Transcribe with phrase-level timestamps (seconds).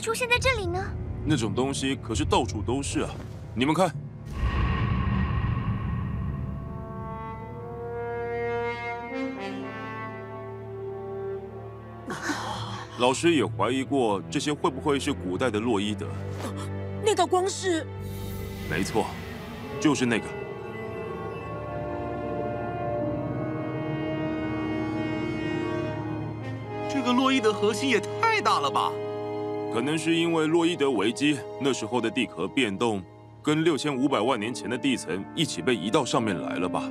[0.00, 0.82] 出现在这里呢？
[1.24, 3.10] 那种东西可是到处都是啊！
[3.54, 3.94] 你们看，
[12.98, 16.06] 老师也怀疑过这些会不会是古代的洛伊德？
[17.04, 17.86] 那道光是？
[18.70, 19.06] 没错，
[19.78, 20.24] 就是那个。
[26.88, 28.90] 这个洛伊德核心也太大了吧！
[29.72, 33.00] 可能是因为洛伊德危机，那时候的地壳变动，
[33.40, 36.90] 跟六千五百万年前的地层一起被移到上面来了吧？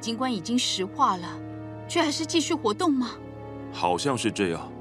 [0.00, 1.38] 尽管已经石化了，
[1.86, 3.10] 却还是继续活动吗？
[3.70, 4.72] 好像是这样。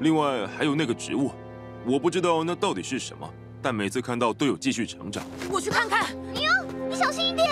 [0.00, 1.30] 另外还有那个植物，
[1.86, 3.26] 我不知道那到底是什么，
[3.62, 5.24] 但每次看到都有继续成长。
[5.50, 6.14] 我去看看。
[6.34, 7.48] 你哦，你小心一点。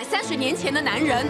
[0.00, 1.26] 百三十年前的男人。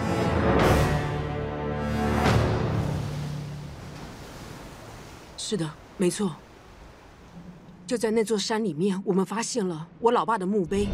[5.35, 6.33] 是的，没错。
[7.85, 10.87] 就在那座山里面，我们发现了我老爸的墓碑，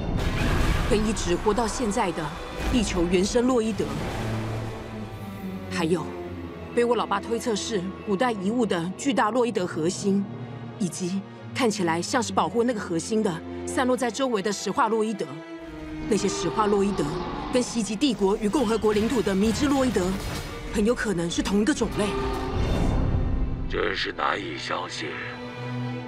[0.89, 2.25] 跟一直活到现在的
[2.71, 3.85] 地球原生洛伊德，
[5.69, 6.03] 还有
[6.73, 10.25] 被我老爸推测是古代遗物的巨大洛伊德核心，
[10.79, 11.21] 以及
[11.53, 13.31] 看起来像是保护那个核心的
[13.67, 15.27] 散落在周围的石化洛伊德。
[16.09, 17.03] 那些石化洛伊德
[17.57, 20.11] 跟袭击帝国与共和国领土的迷之洛伊德，
[20.75, 22.05] 很有可能是同一个种类。
[23.67, 25.09] 真是难以相信。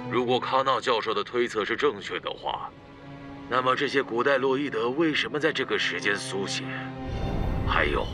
[0.08, 2.70] 如果卡纳教授的推测是正确的话，
[3.48, 6.64] 那么这些古代洛伊德为什么在这个时间苏醒？
[7.66, 8.06] 还有，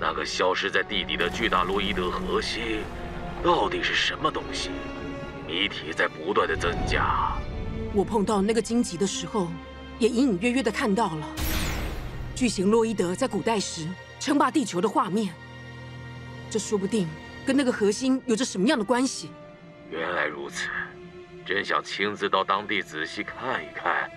[0.00, 2.80] 那个消失在地底的巨大洛伊德核心，
[3.40, 4.70] 到底是什么东西？
[5.46, 7.36] 谜题在不断的增加。
[7.94, 9.46] 我碰到那个荆棘的时候。
[9.98, 11.26] 也隐隐约约的看到了
[12.36, 13.88] 巨型洛伊德在古代时
[14.20, 15.32] 称霸地球的画面，
[16.50, 17.08] 这说不定
[17.46, 19.30] 跟那个核心有着什么样的关系。
[19.90, 20.68] 原来如此，
[21.46, 24.10] 真想亲自到当地仔细看一看，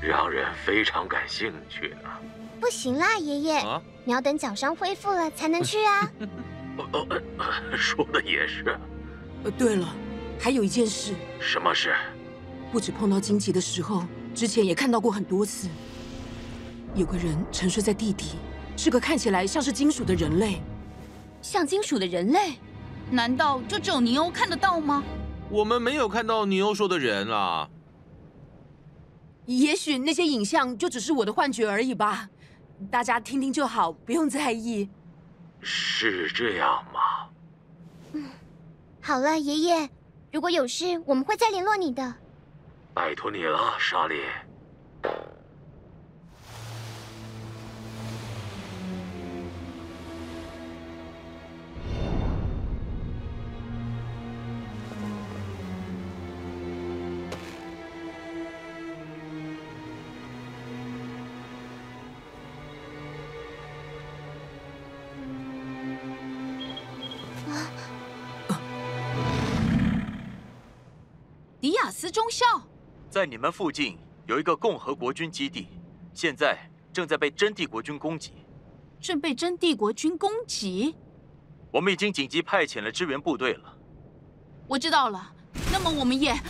[0.00, 2.08] 让人非常感兴趣呢。
[2.58, 6.10] 不行啦，爷爷，啊、你要等脚伤恢复了才能去啊。
[6.94, 7.06] 哦，
[7.76, 8.64] 说的也是。
[9.44, 9.94] 呃，对了，
[10.40, 11.12] 还有一件事。
[11.38, 11.94] 什么事？
[12.72, 14.06] 不止碰到荆棘的时候。
[14.34, 15.66] 之前也看到过很多次，
[16.96, 18.36] 有个人沉睡在地底，
[18.74, 20.62] 是个看起来像是金属的人类。
[21.42, 22.54] 像金属的人类？
[23.10, 25.04] 难道就只有尼欧看得到吗？
[25.50, 27.68] 我们没有看到尼欧说的人啊。
[29.44, 32.30] 也许那些影像就只是我的幻觉而已吧，
[32.90, 34.88] 大家听听就好，不用在意。
[35.60, 37.28] 是这样吗？
[38.14, 38.24] 嗯，
[39.02, 39.90] 好了，爷爷，
[40.32, 42.14] 如果有事，我们会再联络你的。
[42.94, 44.22] 拜托你了，莎莉。
[71.66, 72.46] 迪亚斯中校。
[73.10, 75.66] 在你们附近有一个共和国军基地，
[76.14, 76.56] 现在
[76.92, 78.34] 正在被真帝国军攻击。
[79.00, 80.94] 正被真帝国军攻击？
[81.72, 83.76] 我们已经紧急派遣了支援部队了。
[84.68, 85.34] 我知道了，
[85.72, 86.40] 那么我们也……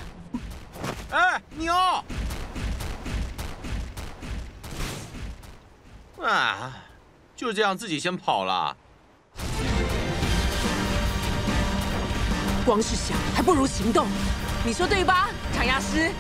[1.11, 1.73] 哎，牛！
[6.23, 6.77] 啊，
[7.35, 8.77] 就这样自己先跑了。
[12.67, 14.09] 光是想还不如行动，
[14.65, 16.11] 你说对吧，长牙师？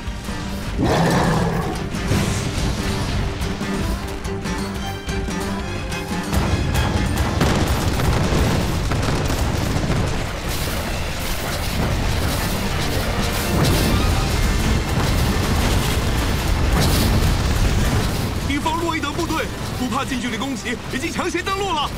[18.46, 19.46] 敌方洛伊德部队
[19.81, 21.90] 不怕近距离攻击，已经强行登陆了。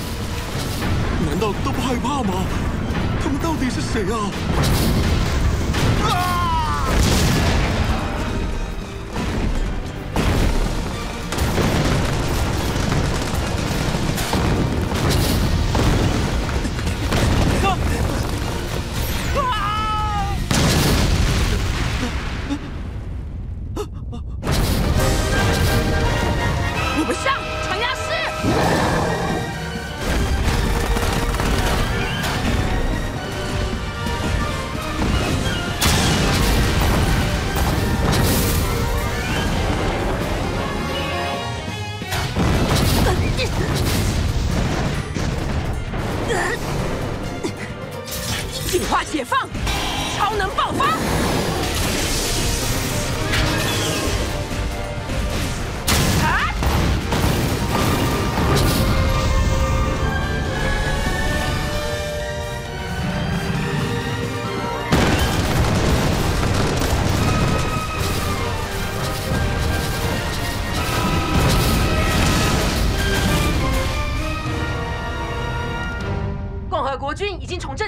[1.26, 2.46] 难道都不害怕吗？
[3.42, 5.07] 到底是谁啊？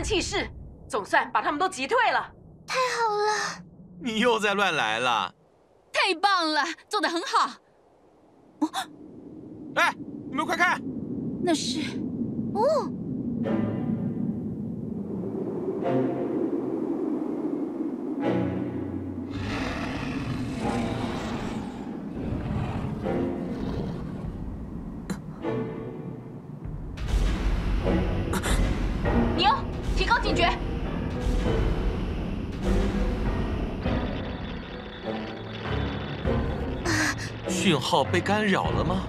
[0.02, 0.48] 气势，
[0.88, 2.32] 总算把他们都击退了。
[2.66, 3.64] 太好了，
[4.00, 5.34] 你又在乱来了！
[5.92, 7.50] 太棒了，做得很好。
[9.74, 9.94] 哎，
[10.28, 10.80] 你们快看，
[11.42, 11.80] 那是
[12.54, 12.90] 哦，
[37.70, 39.04] 讯号被干扰了吗？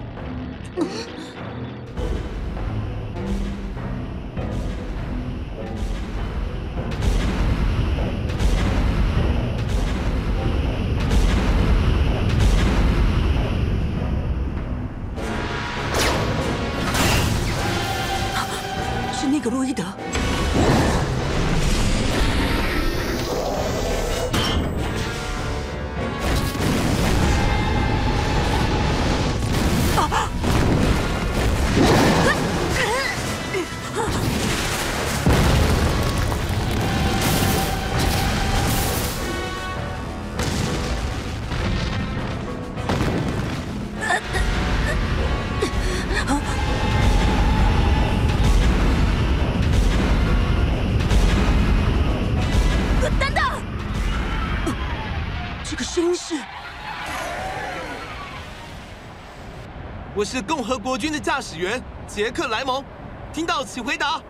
[60.22, 62.84] 我是共和国军的驾驶员杰克莱蒙，
[63.32, 64.22] 听到请回答。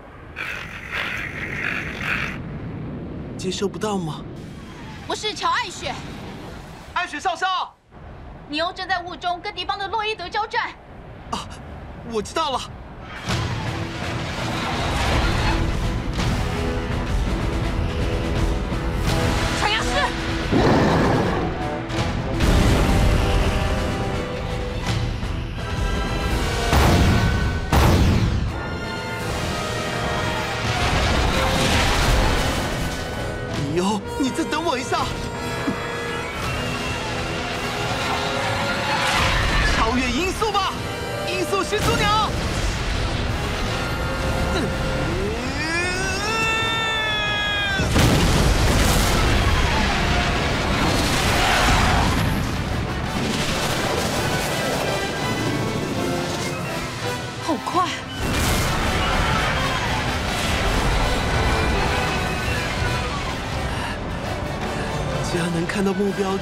[3.36, 4.24] 接收不到吗？
[5.06, 5.94] 我是乔艾雪。
[6.94, 7.74] 艾雪少校，
[8.48, 10.70] 你又正在雾中跟敌方的洛伊德交战。
[11.30, 11.44] 啊，
[12.10, 12.60] 我知道了。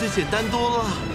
[0.00, 1.09] 这简单多了。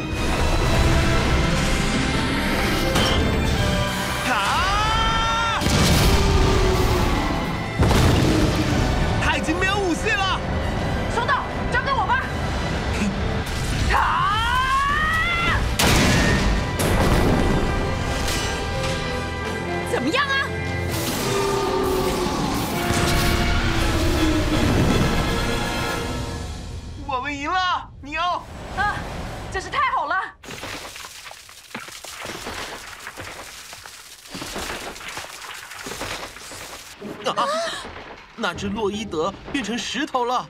[38.57, 40.50] 只洛伊德变成石头了。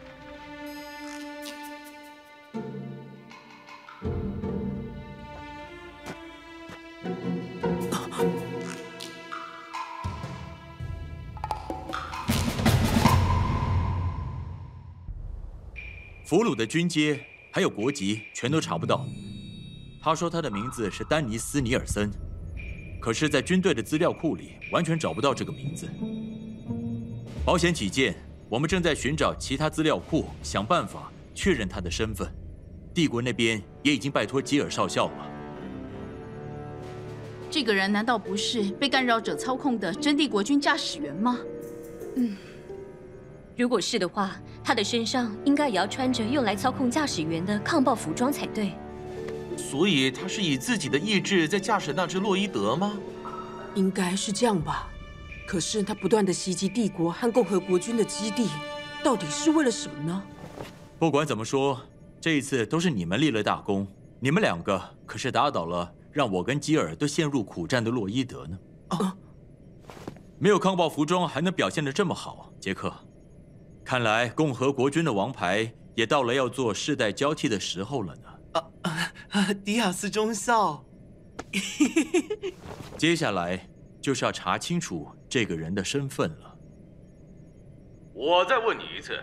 [16.24, 17.20] 俘虏的军阶
[17.52, 19.06] 还有国籍全都查不到。
[20.02, 22.12] 他说他的名字是丹尼斯尼尔森
[23.02, 25.88] 可是在军队的资料库里完全找不到这个名字。
[27.46, 28.16] 保险起见，
[28.50, 32.28] 我们正在寻找其他资料库，想办法确认他的身份。
[32.92, 35.32] 帝国那边也已经拜托吉尔少校了。
[37.52, 41.38] 这个人难道不是被干扰者操控的真帝国军驾驶员吗？
[42.16, 42.36] 嗯，
[43.56, 44.32] 如果是的话，
[44.64, 48.72] 他的身上应该也要穿着用来操控驾驶员的抗暴服装才对。
[49.56, 52.98] 所以他是以自己的意志在驾驶那只洛伊德吗？
[53.76, 54.90] 应该是这样吧。
[55.46, 58.50] 可是他不断的袭击帝国和共和国军的基地，
[59.04, 60.24] 到底是为了什么呢？
[60.98, 61.82] 不管怎么说，
[62.20, 63.88] 这一次都是你们立了大功。
[64.20, 65.92] 你们两个可是打倒了。
[66.12, 68.58] 让我跟基尔都陷入苦战的洛伊德呢？
[68.88, 69.18] 啊，
[70.40, 72.94] 没有抗暴服装还能表现的这么好，杰克，
[73.84, 78.62] 看来共和国军的王牌也到了要做世代交替的时候了呢。
[78.84, 79.54] 啊！
[79.66, 80.86] 迪亚斯中校，
[82.98, 83.68] 接下来
[84.06, 86.56] 就是要查清楚这个人的身份了。
[88.14, 89.20] 我再问你一次，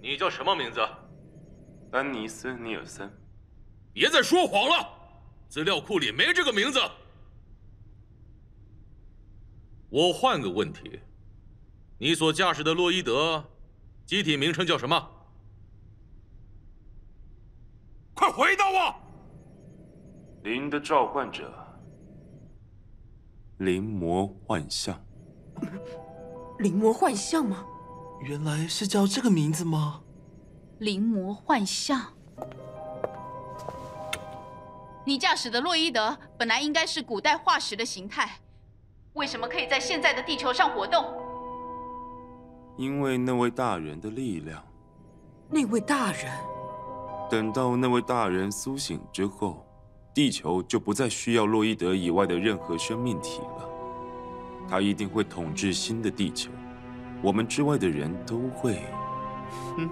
[0.00, 0.78] 你叫什么名字？
[1.90, 3.12] 丹尼斯·尼尔森。
[3.92, 4.88] 别再说谎了。
[5.48, 6.78] 资料库里没这个名字。
[9.90, 11.00] 我换个问题，
[11.98, 13.44] 你所驾驶的洛伊德，
[14.06, 15.10] 机体名称叫什么？
[18.14, 18.94] 快回答我！
[20.44, 21.52] 灵的召唤者，
[23.58, 24.98] 灵魔幻象。
[26.58, 27.64] 临魔幻象吗？
[28.20, 30.00] 原来是叫这个名字吗？
[30.78, 32.00] 临魔幻象。
[35.04, 38.38] 你驾驶的洛伊德本来应该是古代化石的形态，
[39.14, 41.04] 为什么可以在现在的地球上活动？
[42.76, 44.64] 因为那位大人的力量。
[45.48, 46.32] 那位大人？
[47.30, 49.66] 等到那位大人苏醒之后，
[50.14, 53.68] 地球就不再需要洛伊德以外的任何生命体了。
[54.68, 56.50] 他一定会统治新的地球，
[57.22, 58.82] 我们之外的人都会。
[59.76, 59.90] 哼。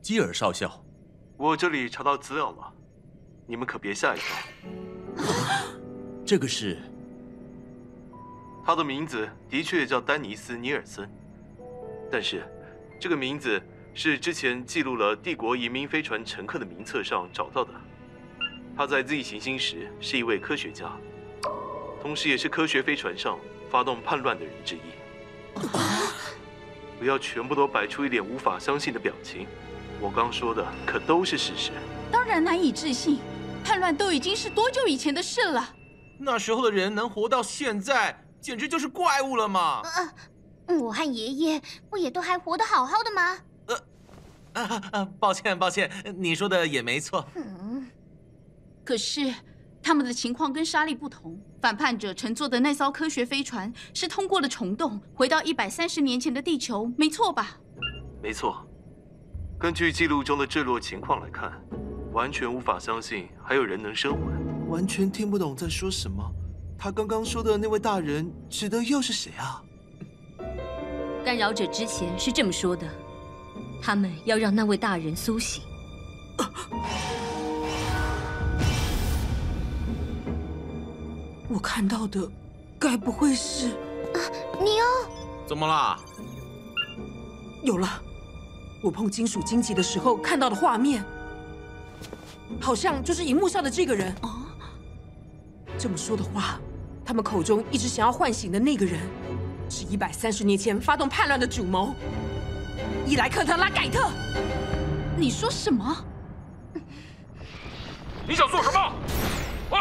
[0.00, 0.84] 基尔少校，
[1.36, 2.72] 我这里查到资料了，
[3.46, 4.36] 你们可别吓一跳。
[6.24, 6.78] 这个是
[8.64, 11.10] 他的名字，的确叫丹尼斯·尼尔森，
[12.10, 12.42] 但是
[13.00, 13.60] 这个名字
[13.94, 17.70] 是之前记录了帝国移民飞船乘客的名册上找到的。
[18.76, 20.92] 他在 Z 行星时是一位科学家，
[22.02, 23.38] 同时也是科学飞船上
[23.70, 24.80] 发动叛乱的人之一。
[26.98, 29.46] 不要全部都摆出一脸无法相信的表情。
[30.00, 31.72] 我刚说的可都是事实，
[32.12, 33.18] 当然难以置信，
[33.64, 35.74] 叛乱都已经是多久以前的事了。
[36.18, 39.80] 那时候的人能活到现在，简直就是怪物了嘛！
[39.84, 40.14] 呃，
[40.68, 43.38] 我和爷爷不也都还活得好好的吗？
[43.66, 47.24] 呃，啊啊，抱歉抱歉，你说的也没错。
[47.34, 47.86] 嗯，
[48.84, 49.32] 可是
[49.82, 57.58] 他们的情况跟莎莉不同，反叛者乘坐的那艘科学飞船是通过了虫洞，回到一百三十年前的地球，没错吧？
[58.22, 58.66] 没错。
[59.58, 61.52] 根据记录中的坠落情况来看，
[62.12, 64.68] 完全无法相信还有人能生还。
[64.68, 66.22] 完全听不懂在说什么。
[66.78, 69.62] 他刚刚说的那位大人指的又是谁啊？
[71.26, 72.86] 干扰者之前是这么说的，
[73.82, 75.60] 他们要让那位大人苏醒。
[76.36, 76.48] 啊、
[81.48, 82.30] 我看到的，
[82.78, 83.70] 该不会是……
[83.70, 84.22] 啊，
[84.60, 84.84] 你哦？
[85.48, 85.98] 怎么啦？
[87.60, 87.88] 有了。
[88.80, 91.04] 我碰金属荆棘的时候看到的画面，
[92.60, 94.14] 好像就是荧幕上的这个人。
[94.22, 94.46] 哦，
[95.76, 96.60] 这么说的话，
[97.04, 99.00] 他们口中一直想要唤醒的那个人，
[99.68, 101.94] 是一百三十年前发动叛乱的主谋
[103.06, 104.10] 伊莱克特拉盖特。
[105.16, 106.04] 你说什么？
[108.28, 108.92] 你想做什么？
[109.70, 109.78] 喂！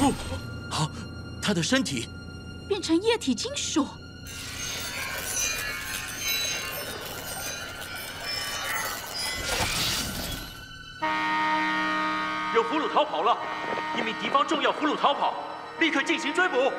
[0.00, 0.12] 哦，
[0.70, 0.90] 好，
[1.42, 2.08] 他的身体。
[2.68, 3.86] 变成液体金属，
[12.64, 13.36] 俘虏逃跑了，
[13.96, 15.34] 一名敌方重要俘虏逃跑，
[15.78, 16.72] 立刻进行追捕。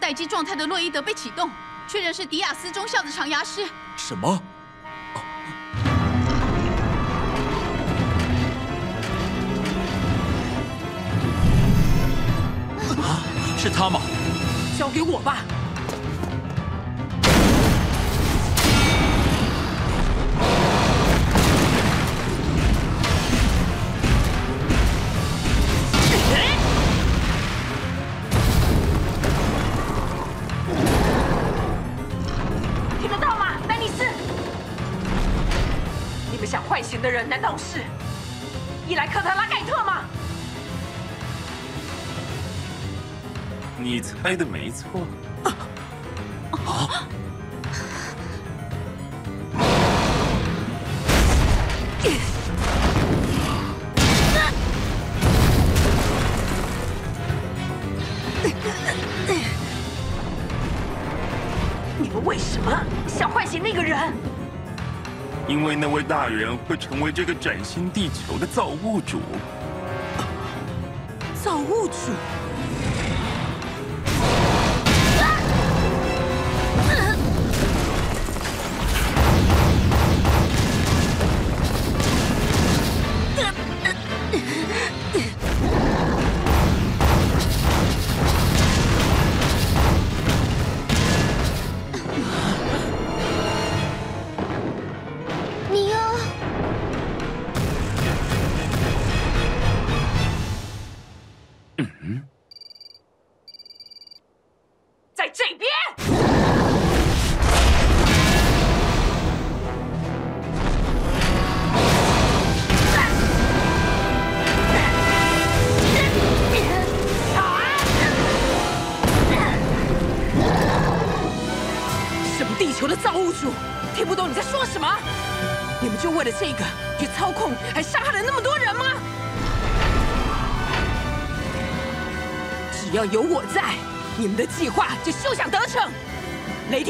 [0.00, 1.50] 待机状态的洛伊德被启动，
[1.86, 3.68] 确认是迪亚斯中校的长牙师。
[3.96, 4.42] 什么？
[13.02, 13.20] 啊，
[13.58, 14.00] 是他吗？
[14.78, 15.44] 交给我吧。
[37.10, 37.82] 人难道是
[38.86, 40.04] 伊莱克特拉盖特吗？
[43.78, 45.06] 你猜的没错。
[66.20, 69.20] 大人会成为这个崭新地球的造物主。
[71.42, 72.39] 造物主。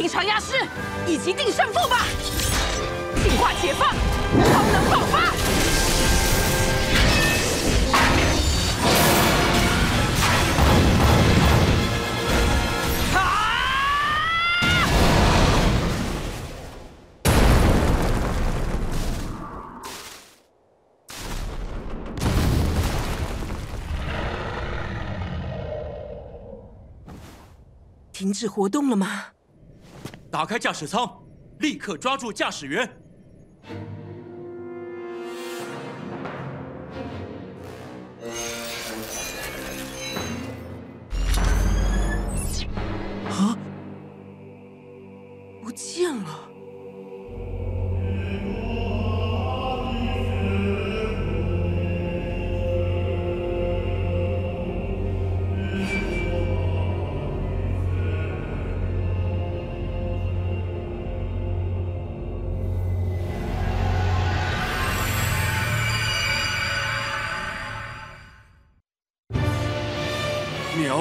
[0.01, 0.55] 雷霆长牙师，
[1.07, 2.07] 一起定胜负吧！
[3.23, 5.31] 进化解放，超能爆发！
[28.15, 29.25] 停止活动了吗？
[30.31, 31.11] 打开驾驶舱，
[31.59, 32.89] 立刻抓住驾驶员。
[43.29, 43.59] 啊！
[45.63, 46.50] 不见了。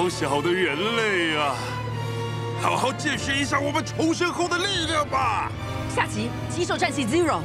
[0.08, 1.54] 小的人类啊，
[2.60, 5.50] 好好见识一下我们重生后的力量吧！
[5.94, 7.38] 下集《极兽战系 Zero》，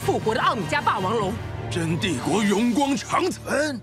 [0.00, 1.32] 复活的奥米加霸王龙，
[1.70, 3.80] 真帝国荣光长存。